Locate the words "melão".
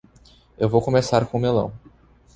1.41-1.71